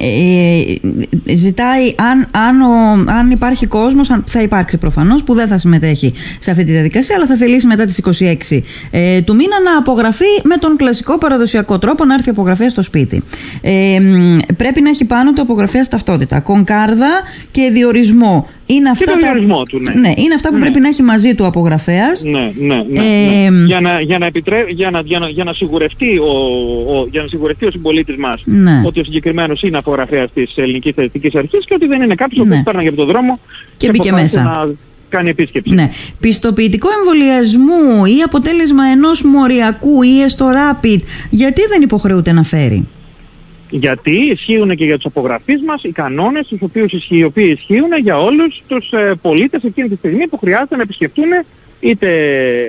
[0.00, 6.12] Ε, ζητάει αν, αν, ο, αν υπάρχει κόσμος, θα υπάρξει προφανώς, που δεν θα συμμετέχει
[6.38, 8.02] σε αυτή τη διαδικασία, αλλά θα θελήσει μετά τις
[8.50, 12.82] 26 ε, του μήνα να απογραφεί με τον κλασικό παραδοσιακό τρόπο να έρθει απογραφέα στο
[12.82, 13.22] σπίτι.
[13.60, 13.98] Ε,
[14.56, 17.08] πρέπει να έχει πάνω του απογραφέας ταυτότητα, κονκάρδα
[17.50, 19.62] και διορισμό είναι αυτά, τα...
[19.68, 19.92] του, ναι.
[20.00, 20.60] Ναι, είναι αυτά που ναι.
[20.60, 22.22] πρέπει να έχει μαζί του ο απογραφέας.
[22.22, 23.00] Ναι, ναι, ναι,
[23.44, 23.64] ε, ναι.
[23.64, 24.64] Για, να, για, να επιτρέ...
[24.68, 26.32] για, να, για, να, για να σιγουρευτεί ο,
[26.96, 28.82] ο, για να σιγουρευτεί ο συμπολίτης μας ναι.
[28.86, 32.56] ότι ο συγκεκριμένος είναι απογραφέας της Ελληνικής Στατιστικής Αρχής και ότι δεν είναι κάποιος ναι.
[32.56, 33.38] που πέρναγε από τον δρόμο
[33.76, 34.42] και, και μπήκε μέσα.
[34.42, 34.68] Να
[35.08, 35.74] κάνει επίσκεψη.
[35.74, 35.90] Ναι.
[36.20, 40.98] Πιστοποιητικό εμβολιασμού ή αποτέλεσμα ενός μοριακού ή έστω rapid,
[41.30, 42.88] γιατί δεν υποχρεούται να φέρει;
[43.70, 47.92] Γιατί ισχύουν και για τους απογραφείς μας οι κανόνες τους οποίους ισχύουν, οι οποίοι ισχύουν
[48.02, 51.28] για όλους τους ε, πολίτες εκείνη τη στιγμή που χρειάζεται να επισκεφτούν
[51.80, 52.10] είτε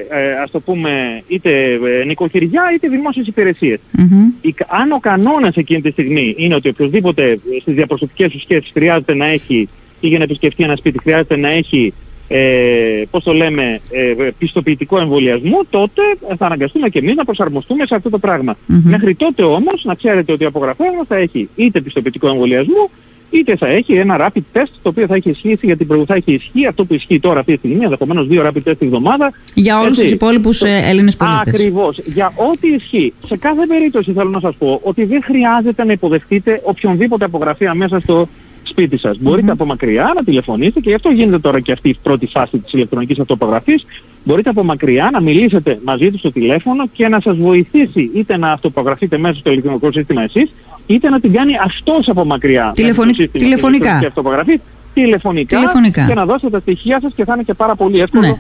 [0.10, 3.80] ε, ας το πούμε είτε ε, νοικοκυριά είτε δημόσιες υπηρεσίες.
[3.98, 4.52] Mm-hmm.
[4.68, 9.26] αν ο κανόνας εκείνη τη στιγμή είναι ότι οποιοδήποτε στις διαπροσωπικές τους σχέσεις χρειάζεται να
[9.26, 11.94] έχει ή για να επισκεφτεί ένα σπίτι χρειάζεται να έχει
[12.34, 16.02] ε, πώς το λέμε, ε, πιστοποιητικό εμβολιασμό, τότε
[16.38, 20.32] θα αναγκαστούμε και εμείς να προσαρμοστούμε σε αυτό το πραγμα Μέχρι τότε όμως να ξέρετε
[20.32, 22.90] ότι η απογραφή μας θα έχει είτε πιστοποιητικό εμβολιασμό,
[23.30, 26.66] είτε θα έχει ένα rapid test το οποίο θα έχει ισχύσει γιατί θα έχει ισχύει
[26.66, 29.34] αυτό που ισχύει τώρα αυτή τη στιγμή, ενδεχομένως δύο rapid test τη βδομάδα.
[29.54, 30.68] Για όλους τους υπόλοιπους το...
[30.68, 31.42] Ε, Έλληνες πολίτες.
[31.48, 32.00] Ακριβώς.
[32.06, 33.14] Για ό,τι ισχύει.
[33.26, 38.00] Σε κάθε περίπτωση θέλω να σας πω ότι δεν χρειάζεται να υποδεχτείτε οποιονδήποτε απογραφή μέσα
[38.00, 38.28] στο
[38.72, 39.18] σπίτι σας.
[39.18, 42.58] Μπορείτε από μακριά να τηλεφωνήσετε και γι' αυτό γίνεται τώρα και αυτή η πρώτη φάση
[42.58, 43.86] της ηλεκτρονικής αυτοπογραφής.
[44.24, 48.52] Μπορείτε από μακριά να μιλήσετε μαζί τους στο τηλέφωνο και να σας βοηθήσει είτε να
[48.52, 50.52] αυτοπογραφείτε μέσα στο ηλεκτρονικό σύστημα εσείς,
[50.88, 52.72] είτε να την κάνει αυτός από μακριά.
[52.76, 53.14] Τηλεφωνι...
[53.14, 53.98] Τηλεφωνικά.
[53.98, 54.60] Αυτοπογραφή,
[54.94, 58.28] τηλεφωνικά, τηλεφωνικά, και να δώσετε τα στοιχεία σας και θα είναι και πάρα πολύ εύκολο
[58.28, 58.38] ναι.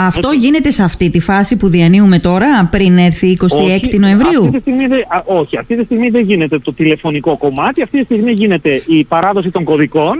[0.00, 4.44] Αυτό γίνεται σε αυτή τη φάση που διανύουμε τώρα, πριν έρθει η 26η Νοεμβρίου.
[4.44, 4.84] Αυτή τη στιγμή
[5.24, 7.82] όχι, αυτή τη στιγμή δεν γίνεται το τηλεφωνικό κομμάτι.
[7.82, 10.16] Αυτή τη στιγμή γίνεται η παράδοση των κωδικών.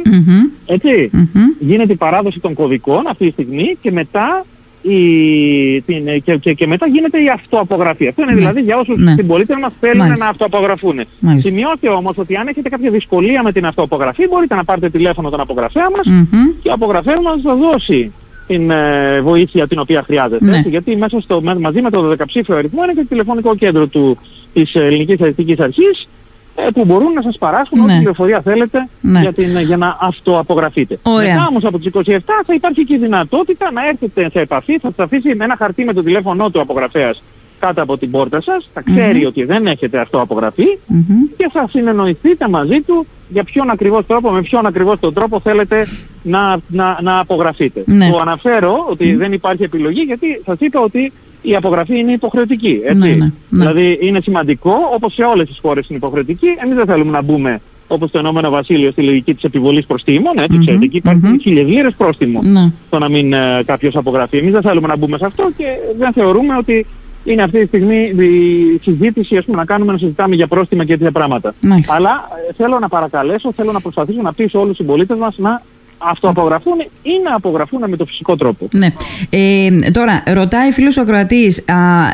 [0.67, 1.11] ετσι
[1.59, 4.45] Γίνεται η παράδοση των κωδικών αυτή τη στιγμή και μετά,
[4.83, 4.99] η,
[5.81, 8.09] την, και, και, και, μετά γίνεται η αυτοαπογραφή.
[8.09, 8.39] Αυτό είναι ναι.
[8.39, 9.13] δηλαδή για όσους ναι.
[9.13, 11.01] συμπολίτες μας θέλουν να αυτοαπογραφούν.
[11.39, 15.41] Σημειώστε όμως ότι αν έχετε κάποια δυσκολία με την αυτοαπογραφή μπορείτε να πάρετε τηλέφωνο τον
[15.41, 16.29] απογραφέα μας
[16.63, 18.13] και ο απογραφέας μας θα δώσει
[18.49, 20.45] την ε, βοήθεια την οποία χρειάζεται.
[20.45, 20.63] Ναι.
[20.67, 24.19] Γιατί μέσα στο, μαζί με το 12ψήφιο αριθμό είναι και το τηλεφωνικό κέντρο του,
[24.53, 26.09] της Ελληνικής Στατιστικής Αρχής
[26.55, 27.85] ε, που μπορούν να σας παράσχουν ναι.
[27.85, 29.21] ό,τι πληροφορία θέλετε ναι.
[29.21, 30.99] για, την, για να αυτοαπογραφείτε.
[31.03, 31.35] Ωραία.
[31.35, 34.89] Μετά όμως από τις 27 θα υπάρχει και η δυνατότητα να έρθετε σε επαφή, θα
[34.89, 37.23] σας αφήσει ένα χαρτί με το τηλέφωνο του απογραφέας
[37.59, 40.27] κάτω από την πόρτα σας, θα ξερει ότι δεν έχετε αυτό
[41.37, 45.87] και θα συνεννοηθείτε μαζί του για ποιον ακριβώς τρόπο, με ποιον ακριβώς τον τρόπο θέλετε
[46.23, 47.83] να, να, να απογραφείτε.
[47.87, 48.11] Ναι.
[48.11, 52.81] Το αναφέρω ότι δεν υπάρχει επιλογή γιατί σας είπα ότι η απογραφή είναι υποχρεωτική.
[52.85, 52.99] Έτσι.
[52.99, 57.11] Ναι, ναι, δηλαδή είναι σημαντικό, όπως σε όλες τις χώρες είναι υποχρεωτική, εμείς δεν θέλουμε
[57.11, 60.61] να μπούμε όπως το Ηνωμένο Βασίλειο στη λογική της επιβολής προστήμων, έτσι mm-hmm.
[60.61, 61.41] ξέρετε, εκεί υπάρχει mm-hmm.
[61.41, 62.73] χίλιες λίρες πρόστιμο ναι.
[62.91, 64.39] το να μην ε, κάποιος απογραφεί.
[64.39, 65.65] Εμείς δεν θέλουμε να μπούμε σε αυτό και
[65.99, 66.87] δεν θεωρούμε ότι
[67.33, 70.93] είναι αυτή τη στιγμή η συζήτηση ας πούμε, να κάνουμε να συζητάμε για πρόστιμα και
[70.93, 71.55] τέτοια πράγματα.
[71.87, 75.63] Αλλά ε, θέλω να παρακαλέσω, θέλω να προσπαθήσω να πείσω όλους τους συμπολίτες μας να
[75.99, 78.69] αυτοαπογραφούν ή να απογραφούν με το φυσικό τρόπο.
[78.73, 78.93] Ναι.
[79.31, 81.65] Ε, τώρα, ρωτάει φίλος ο Κροατής,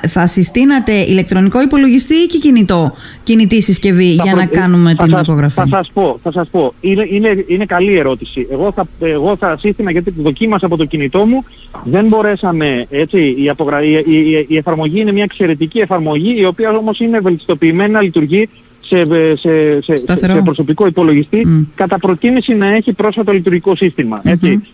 [0.09, 2.92] θα συστήνατε ηλεκτρονικό υπολογιστή ή και κινητό,
[3.23, 6.75] κινητή συσκευή για να κάνουμε την απογραφή; Θα σας πω, θα σας πω.
[6.81, 8.47] Είναι, είναι, είναι καλή ερώτηση.
[8.51, 11.44] Εγώ θα, εγώ θα σύστηνα γιατί δοκίμασα από το κινητό μου,
[11.85, 13.83] δεν μπορέσαμε, έτσι, η, απογρα...
[13.83, 18.49] η, η, η εφαρμογή είναι μια εξαιρετική εφαρμογή, η οποία όμως είναι βελτιστοποιημένη να λειτουργεί
[18.94, 24.22] σε σε, σε, σε, σε προσωπικό υπολογιστή κατά προτίμηση να έχει πρόσφατο λειτουργικό σύστημα.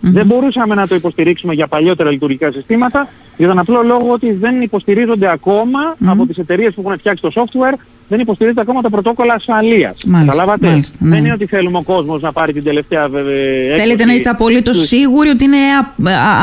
[0.01, 4.61] Δεν μπορούσαμε να το υποστηρίξουμε για παλιότερα λειτουργικά συστήματα για τον απλό λόγο ότι δεν
[4.61, 7.79] υποστηρίζονται ακόμα από τις εταιρείες που έχουν φτιάξει το software
[8.11, 9.97] δεν υποστηρίζονται ακόμα τα πρωτόκολλα ασφαλείας.
[10.13, 10.81] Καταλάβατε; Ναι.
[10.99, 13.77] Δεν είναι ότι θέλουμε ο κόσμος να πάρει την τελευταία βέβαια.
[13.77, 15.57] Θέλετε να είστε απολύτως σίγουροι ότι είναι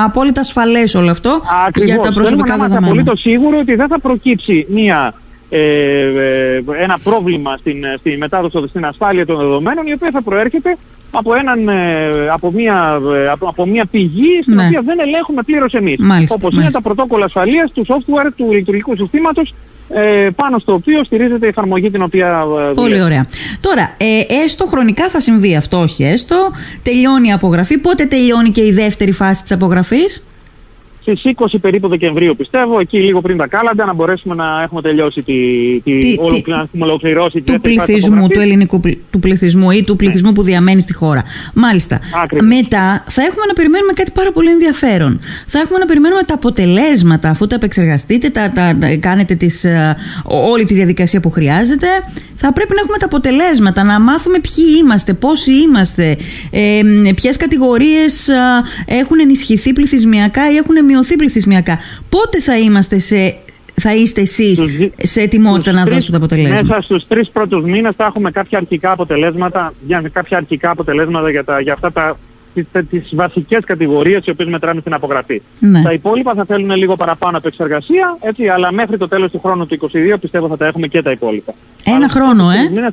[0.06, 1.90] απόλυτα ασφαλές όλο αυτό Ακριβώς.
[1.90, 2.66] για τα προσωπικά δεδομένα.
[2.66, 5.14] Είμαστε απολύτως σίγουροι ότι δεν θα προκύψει μία
[5.50, 10.76] ε, ε, ένα πρόβλημα στην, στη μετάδοση στην ασφάλεια των δεδομένων η οποία θα προέρχεται
[11.12, 14.66] από, έναν, ε, από, μια, ε, από, από μια πηγή στην ναι.
[14.66, 16.00] οποία δεν ελέγχουμε πλήρως εμείς.
[16.00, 16.62] Μάλιστα, όπως μάλιστα.
[16.62, 19.54] είναι τα πρωτόκολλα ασφαλείας του software του λειτουργικού συστήματος
[19.90, 23.26] ε, πάνω στο οποίο στηρίζεται η εφαρμογή την οποία ε, Πολύ ωραία.
[23.60, 26.52] Τώρα, ε, έστω χρονικά θα συμβεί αυτό, όχι έστω.
[26.84, 27.78] Τελειώνει η απογραφή.
[27.78, 30.24] Πότε τελειώνει και η δεύτερη φάση της απογραφής;
[31.16, 35.22] Στις 20 περίπου Δεκεμβρίου πιστεύω, εκεί λίγο πριν τα κάλαντα, να μπορέσουμε να έχουμε τελειώσει
[35.22, 35.34] τη,
[35.84, 39.98] τη, τι, να ολοκληρώσει του πληθυσμού, του ελληνικού του πληθυσμού ή του ναι.
[39.98, 41.24] πληθυσμού που διαμένει στη χώρα.
[41.54, 42.00] Μάλιστα.
[42.32, 45.20] Μετά θα έχουμε να περιμένουμε κάτι πάρα πολύ ενδιαφέρον.
[45.46, 49.96] Θα έχουμε να περιμένουμε τα αποτελέσματα αφού τα επεξεργαστείτε, τα, τα, τα κάνετε τις, uh,
[50.24, 51.88] όλη τη διαδικασία που χρειάζεται.
[52.40, 56.18] Θα πρέπει να έχουμε τα αποτελέσματα, να μάθουμε ποιοι είμαστε, πόσοι είμαστε,
[56.52, 56.82] ε,
[57.16, 58.30] ποιες κατηγορίες
[58.86, 61.80] έχουν ενισχυθεί πληθυσμιακά ή έχουν μειωθεί μειωθεί πληθυσμιακά.
[62.10, 63.36] Πότε θα είμαστε σε
[63.82, 64.62] θα είστε εσείς
[64.98, 68.92] σε ετοιμότητα να δώσετε τα αποτελέσματα; Μέσα στους τρεις πρώτους μήνες θα έχουμε κάποια αρχικά
[68.92, 72.18] αποτελέσματα, για, κάποια αρχικά αποτελέσματα για, τα, για αυτά τα
[72.90, 75.42] τις βασικές κατηγορίες οι οποίες μετράμε στην απογραφή.
[75.60, 75.82] Ναι.
[75.82, 79.90] Τα υπόλοιπα θα θέλουν λίγο παραπάνω επεξεργασία, έτσι, αλλά μέχρι το τέλος του χρόνου του
[80.14, 81.54] 2022 πιστεύω θα τα έχουμε και τα υπόλοιπα.
[81.86, 82.92] Ένα αλλά, χρόνο, ε!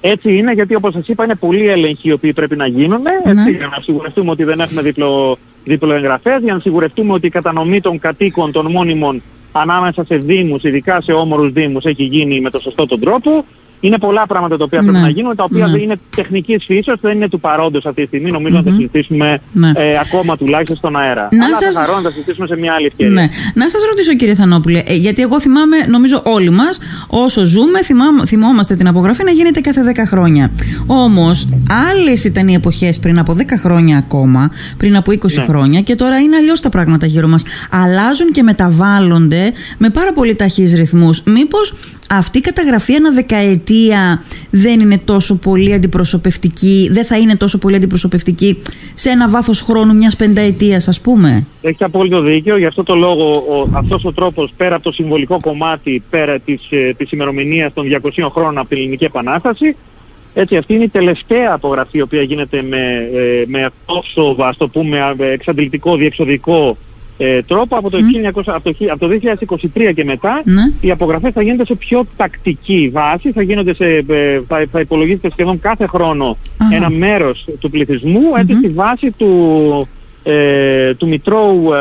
[0.00, 3.50] Έτσι είναι γιατί όπως σας είπα είναι πολλοί έλεγχοι οι οποίοι πρέπει να γίνουν ναι.
[3.50, 7.80] για να σιγουρευτούμε ότι δεν έχουμε δίπλο, δίπλο εγγραφές, για να σιγουρευτούμε ότι η κατανομή
[7.80, 12.58] των κατοίκων των μόνιμων ανάμεσα σε δήμους, ειδικά σε όμορους δήμους, έχει γίνει με το
[12.58, 13.44] σωστό τον τρόπο.
[13.86, 15.00] Είναι πολλά πράγματα τα οποία πρέπει ναι.
[15.00, 15.72] να γίνουν, τα οποία ναι.
[15.72, 18.30] δεν είναι τεχνικής φύσεως, δεν είναι του παρόντος αυτή τη στιγμή.
[18.30, 18.64] Νομίζω mm-hmm.
[18.64, 19.72] να τα συζητήσουμε ναι.
[19.74, 21.28] ε, ακόμα τουλάχιστον στον αέρα.
[21.32, 21.74] Να Αλλά σας...
[21.74, 23.12] θα χαρώ να τα συζητήσουμε σε μια άλλη ευκαιρία.
[23.12, 23.28] Ναι.
[23.54, 28.04] Να σας ρωτήσω κύριε Θανόπουλε, ε, γιατί εγώ θυμάμαι, νομίζω όλοι μας, όσο ζούμε, θυμά,
[28.26, 30.50] θυμόμαστε την απογραφή να γίνεται κάθε 10 χρόνια.
[30.86, 31.48] Όμως,
[31.90, 35.44] άλλες ήταν οι εποχές πριν από 10 χρόνια ακόμα, πριν από 20 ναι.
[35.44, 37.42] χρόνια και τώρα είναι αλλιώς τα πράγματα γύρω μας.
[37.70, 41.22] Αλλάζουν και μεταβάλλονται με πάρα πολύ ταχύς ρυθμούς.
[41.22, 41.74] Μήπως
[42.10, 47.76] αυτή η καταγραφή ένα δεκαετία δεν είναι τόσο πολύ αντιπροσωπευτική, δεν θα είναι τόσο πολύ
[47.76, 48.62] αντιπροσωπευτική
[48.94, 51.46] σε ένα βάθος χρόνου μιας πενταετίας ας πούμε.
[51.62, 55.38] Έχει απόλυτο δίκιο, γι' αυτό το λόγο ο, αυτός ο τρόπος πέρα από το συμβολικό
[55.40, 59.76] κομμάτι, πέρα της, ε, της ημερομηνίας των 200 χρόνων από την Ελληνική Επανάσταση,
[60.34, 64.68] έτσι, αυτή είναι η τελευταία απογραφή η οποία γίνεται με, ε, με τόσο, ας το
[64.68, 66.76] πούμε, εξαντλητικό, διεξοδικό
[67.18, 68.36] ε, τρόπο από το, mm.
[68.36, 69.18] 1900, από, το, από το
[69.74, 70.74] 2023 και μετά mm.
[70.80, 75.30] οι απογραφές θα γίνονται σε πιο τακτική βάση, θα, γίνονται σε, ε, θα, θα υπολογίζεται
[75.30, 76.62] σχεδόν κάθε χρόνο mm.
[76.74, 78.40] ένα μέρος του πληθυσμού mm-hmm.
[78.40, 79.88] έτσι στη βάση του,
[80.22, 81.78] ε, του μητρώου, ε,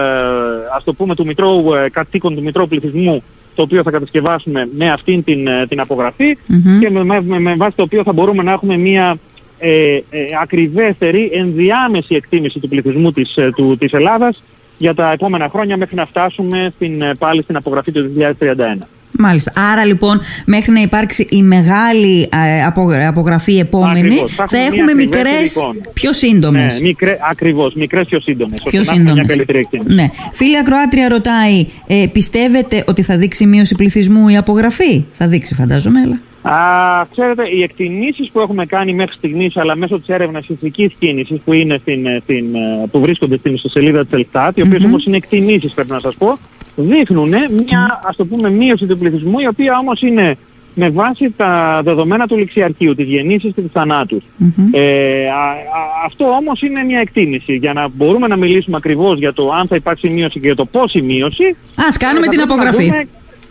[0.75, 3.23] ας το πούμε, του μητρώου ε, κατοίκων του μητρώου πληθυσμού
[3.55, 6.79] το οποίο θα κατασκευάσουμε με αυτήν την, ε, την απογραφή mm-hmm.
[6.79, 9.17] και με, με, με, βάση το οποίο θα μπορούμε να έχουμε μια
[9.59, 10.01] ε, ε,
[10.41, 14.43] ακριβέστερη ενδιάμεση εκτίμηση του πληθυσμού της, του, της Ελλάδας
[14.77, 18.87] για τα επόμενα χρόνια μέχρι να φτάσουμε στην, ε, πάλι στην απογραφή του 2031.
[19.17, 19.51] Μάλιστα.
[19.71, 22.29] Άρα λοιπόν μέχρι να υπάρξει η μεγάλη
[22.91, 25.57] ε, απογραφή επόμενη θα, θα έχουμε μικρές
[25.93, 26.73] πιο σύντομες.
[26.73, 28.61] Ναι, μικρέ, ακριβώς, μικρές πιο σύντομες.
[28.63, 29.25] Πιο σύντομες.
[29.85, 30.09] Ναι.
[30.33, 35.99] Φίλη Ακροάτρια ρωτάει, ε, πιστεύετε ότι θα δείξει μείωση πληθυσμού η απογραφή; Θα δείξει φαντάζομαι,
[35.99, 36.19] αλλά.
[36.49, 41.39] Α, ξέρετε, οι εκτιμήσεις που έχουμε κάνει μέχρι στιγμής, αλλά μέσω της έρευνας ηθικής κίνησης
[41.45, 44.85] που, είναι στην, ε, στην, ε, που βρίσκονται στην ιστοσελίδα της Ελστάτ, οι οποίες mm-hmm.
[44.85, 46.37] όμως είναι εκτιμήσεις πρέπει να σας πω,
[46.75, 50.35] δείχνουν μια, ας το πούμε, μείωση του πληθυσμού, η οποία όμως είναι
[50.75, 54.23] με βάση τα δεδομένα του ληξιαρχείου, της γεννήσης και της θανάτους.
[54.23, 54.69] Mm-hmm.
[54.71, 55.55] Ε, α, α,
[56.05, 57.55] αυτό όμως είναι μια εκτίμηση.
[57.55, 60.65] Για να μπορούμε να μιλήσουμε ακριβώς για το αν θα υπάρξει μείωση και για το
[60.65, 61.55] πόση μείωση...
[61.87, 62.91] Ας κάνουμε την απογραφή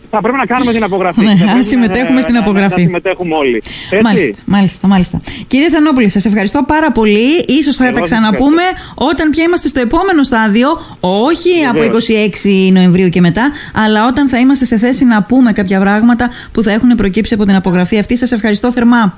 [0.09, 1.23] θα πρέπει να κάνουμε την απογραφή.
[1.23, 2.81] Ναι, αν συμμετέχουμε στην απογραφή.
[2.81, 3.55] Να συμμετέχουμε όλοι.
[3.89, 4.03] Έτσι.
[4.03, 5.21] Μάλιστα, μάλιστα, μάλιστα.
[5.47, 7.63] Κύριε Θανόπουλη, σας ευχαριστώ πάρα πολύ.
[7.63, 8.61] σω θα τα ξαναπούμε
[8.95, 10.67] όταν πια είμαστε στο επόμενο στάδιο,
[10.99, 11.81] όχι από
[12.67, 16.63] 26 Νοεμβρίου και μετά, αλλά όταν θα είμαστε σε θέση να πούμε κάποια πράγματα που
[16.63, 18.17] θα έχουν προκύψει από την απογραφή αυτή.
[18.17, 19.17] Σας ευχαριστώ θερμά.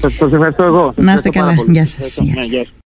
[0.00, 0.92] Σας ευχαριστώ εγώ.
[0.96, 1.54] Να είστε καλά.
[1.66, 2.18] Γεια σας.